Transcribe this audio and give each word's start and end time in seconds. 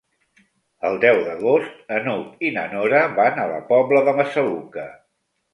El 0.89 0.97
deu 1.03 1.19
d'agost 1.27 1.93
n'Hug 2.07 2.43
i 2.49 2.53
na 2.57 2.65
Nora 2.73 3.05
van 3.21 3.39
a 3.45 3.49
la 3.55 3.63
Pobla 3.71 4.05
de 4.09 4.19
Massaluca. 4.23 4.89